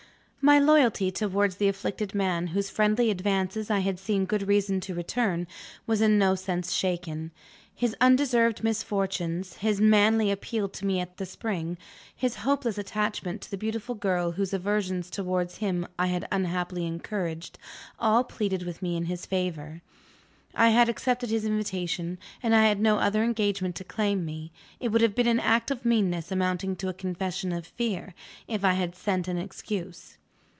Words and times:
My 0.43 0.57
loyalty 0.57 1.11
towards 1.11 1.57
the 1.57 1.67
afflicted 1.67 2.15
man, 2.15 2.47
whose 2.47 2.67
friendly 2.71 3.11
advances 3.11 3.69
I 3.69 3.79
had 3.81 3.99
seen 3.99 4.25
good 4.25 4.47
reason 4.47 4.79
to 4.81 4.95
return, 4.95 5.45
was 5.85 6.01
in 6.01 6.17
no 6.17 6.33
sense 6.33 6.71
shaken. 6.73 7.29
His 7.75 7.95
undeserved 8.01 8.63
misfortunes, 8.63 9.57
his 9.57 9.79
manly 9.79 10.31
appeal 10.31 10.67
to 10.69 10.83
me 10.85 10.99
at 10.99 11.17
the 11.17 11.27
spring, 11.27 11.77
his 12.15 12.37
hopeless 12.37 12.79
attachment 12.79 13.41
to 13.41 13.51
the 13.51 13.57
beautiful 13.57 13.93
girl 13.93 14.31
whose 14.31 14.51
aversion 14.51 15.03
towards 15.03 15.57
him 15.57 15.85
I 15.99 16.07
had 16.07 16.27
unhappily 16.31 16.87
encouraged, 16.87 17.59
all 17.99 18.23
pleaded 18.23 18.63
with 18.63 18.81
me 18.81 18.97
in 18.97 19.05
his 19.05 19.27
favour. 19.27 19.83
I 20.55 20.69
had 20.69 20.89
accepted 20.89 21.29
his 21.29 21.45
invitation; 21.45 22.17
and 22.41 22.55
I 22.55 22.63
had 22.65 22.79
no 22.81 22.97
other 22.97 23.21
engagement 23.23 23.75
to 23.75 23.83
claim 23.83 24.25
me: 24.25 24.51
it 24.79 24.87
would 24.89 25.01
have 25.01 25.13
been 25.13 25.27
an 25.27 25.39
act 25.39 25.69
of 25.69 25.85
meanness 25.85 26.31
amounting 26.31 26.77
to 26.77 26.89
a 26.89 26.95
confession 26.95 27.51
of 27.51 27.67
fear, 27.67 28.15
if 28.47 28.65
I 28.65 28.73
had 28.73 28.95
sent 28.95 29.27
an 29.27 29.37
excuse. 29.37 30.17